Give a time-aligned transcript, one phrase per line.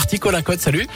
[0.00, 0.88] parti, Colin Code, salut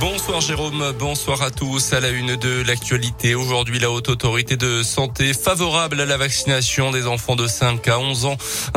[0.00, 1.92] Bonsoir Jérôme, bonsoir à tous.
[1.92, 6.90] À la une de l'actualité, aujourd'hui la haute autorité de santé favorable à la vaccination
[6.90, 8.36] des enfants de 5 à 11 ans.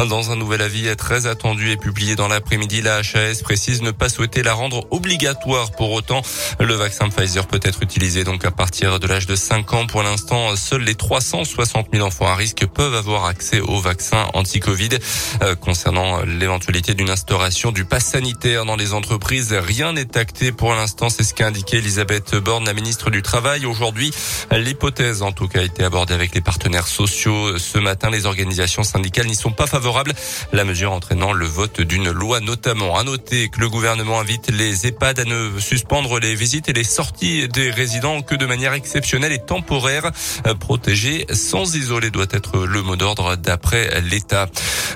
[0.09, 4.09] Dans un nouvel avis très attendu et publié dans l'après-midi, la HAS précise ne pas
[4.09, 5.71] souhaiter la rendre obligatoire.
[5.71, 6.23] Pour autant,
[6.59, 9.87] le vaccin Pfizer peut être utilisé donc à partir de l'âge de 5 ans.
[9.87, 14.89] Pour l'instant, seuls les 360 000 enfants à risque peuvent avoir accès au vaccin anti-Covid.
[15.41, 20.73] Euh, concernant l'éventualité d'une instauration du pass sanitaire dans les entreprises, rien n'est acté pour
[20.73, 23.67] l'instant c'est ce qu'a indiqué Elisabeth Borne, la ministre du Travail.
[23.67, 24.11] Aujourd'hui,
[24.51, 27.59] l'hypothèse, en tout cas, a été abordée avec les partenaires sociaux.
[27.59, 30.13] Ce matin, les organisations syndicales n'y sont pas favorables.
[30.53, 32.97] La mesure entraînant le vote d'une loi, notamment.
[32.97, 36.83] À noter que le gouvernement invite les EHPAD à ne suspendre les visites et les
[36.83, 40.09] sorties des résidents que de manière exceptionnelle et temporaire.
[40.59, 44.47] Protéger sans isoler doit être le mot d'ordre d'après l'État.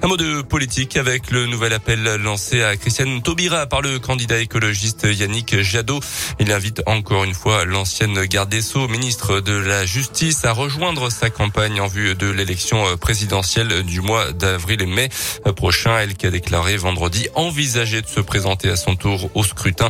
[0.01, 4.39] Un mot de politique avec le nouvel appel lancé à Christiane Taubira par le candidat
[4.39, 5.99] écologiste Yannick Jadot.
[6.39, 11.11] Il invite encore une fois l'ancienne garde des Sceaux, ministre de la Justice, à rejoindre
[11.11, 15.09] sa campagne en vue de l'élection présidentielle du mois d'avril et mai
[15.55, 15.97] prochain.
[15.99, 19.89] Elle qui a déclaré vendredi envisager de se présenter à son tour au scrutin,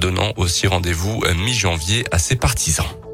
[0.00, 3.05] donnant aussi rendez-vous mi-janvier à ses partisans.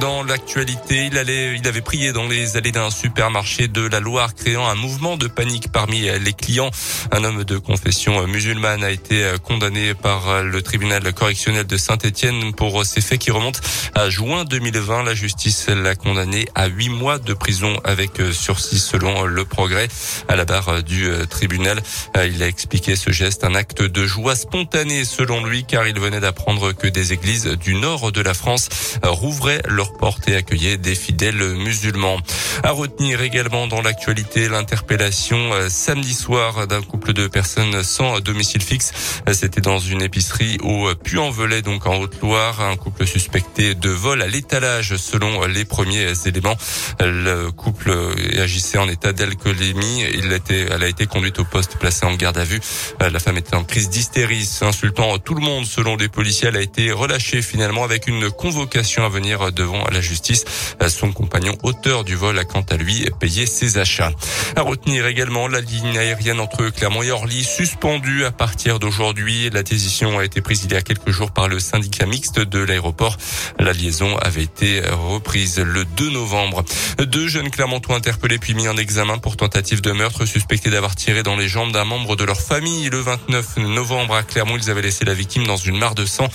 [0.00, 4.68] Dans l'actualité, il il avait prié dans les allées d'un supermarché de la Loire, créant
[4.68, 6.70] un mouvement de panique parmi les clients.
[7.12, 12.84] Un homme de confession musulmane a été condamné par le tribunal correctionnel de Saint-Etienne pour
[12.84, 13.60] ces faits qui remontent
[13.94, 15.04] à juin 2020.
[15.04, 19.88] La justice l'a condamné à huit mois de prison avec sursis selon le progrès.
[20.28, 21.82] À la barre du tribunal,
[22.14, 26.20] il a expliqué ce geste un acte de joie spontanée selon lui, car il venait
[26.20, 28.68] d'apprendre que des églises du nord de la France
[29.02, 32.18] rouvraient leur porte et accueillait des fidèles musulmans.
[32.62, 38.62] À retenir également dans l'actualité l'interpellation euh, samedi soir d'un couple de personnes sans domicile
[38.62, 38.92] fixe.
[39.32, 42.60] C'était dans une épicerie au Puy-en-Velay, donc en Haute-Loire.
[42.60, 46.56] Un couple suspecté de vol à l'étalage selon les premiers éléments.
[47.00, 47.92] Le couple
[48.38, 50.04] agissait en état d'alcoolémie.
[50.14, 52.60] Il était, elle a été conduite au poste placé en garde à vue.
[53.00, 56.48] La femme était en crise d'hystérie, insultant tout le monde selon les policiers.
[56.48, 60.44] Elle a été relâchée finalement avec une convocation à venir devant à la justice.
[60.88, 64.12] Son compagnon auteur du vol a quant à lui payé ses achats.
[64.56, 69.50] À retenir également la ligne aérienne entre Clermont et Orly suspendue à partir d'aujourd'hui.
[69.50, 72.58] La décision a été prise il y a quelques jours par le syndicat mixte de
[72.58, 73.16] l'aéroport.
[73.58, 76.64] La liaison avait été reprise le 2 novembre.
[76.98, 81.22] Deux jeunes Clermontois interpellés puis mis en examen pour tentative de meurtre suspectés d'avoir tiré
[81.22, 82.88] dans les jambes d'un membre de leur famille.
[82.90, 86.28] Le 29 novembre à Clermont, ils avaient laissé la victime dans une mare de sang.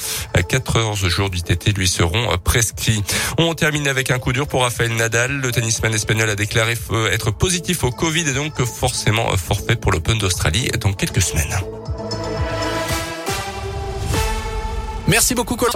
[0.48, 3.04] 14 jours du TT lui seront prescrits.
[3.38, 5.32] On termine avec un coup dur pour Rafael Nadal.
[5.32, 6.78] Le tennisman espagnol a déclaré
[7.12, 11.56] être positif au Covid et donc forcément forfait pour l'Open d'Australie dans quelques semaines.
[15.08, 15.70] Merci beaucoup, Colin.